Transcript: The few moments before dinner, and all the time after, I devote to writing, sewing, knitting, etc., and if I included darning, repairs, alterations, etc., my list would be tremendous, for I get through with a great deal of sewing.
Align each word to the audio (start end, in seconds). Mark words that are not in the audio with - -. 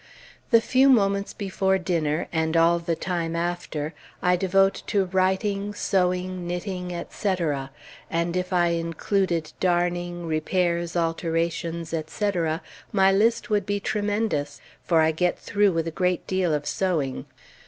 The 0.49 0.61
few 0.61 0.89
moments 0.89 1.31
before 1.31 1.77
dinner, 1.77 2.27
and 2.33 2.57
all 2.57 2.79
the 2.79 2.95
time 2.95 3.35
after, 3.35 3.93
I 4.19 4.35
devote 4.35 4.81
to 4.87 5.05
writing, 5.05 5.75
sewing, 5.75 6.47
knitting, 6.47 6.91
etc., 6.91 7.69
and 8.09 8.35
if 8.35 8.51
I 8.51 8.69
included 8.69 9.53
darning, 9.59 10.25
repairs, 10.25 10.95
alterations, 10.95 11.93
etc., 11.93 12.63
my 12.91 13.11
list 13.11 13.51
would 13.51 13.67
be 13.67 13.79
tremendous, 13.79 14.59
for 14.83 15.01
I 15.01 15.11
get 15.11 15.37
through 15.37 15.71
with 15.73 15.85
a 15.85 15.91
great 15.91 16.25
deal 16.25 16.51
of 16.51 16.65
sewing. 16.65 17.27